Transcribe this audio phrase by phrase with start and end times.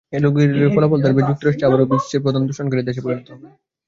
[0.13, 3.47] এগুলোর ফলাফল দাঁড়াবে যুক্তরাষ্ট্র আবারও বিশ্বের প্রধান দূষণকারী দেশে পরিণত হবে।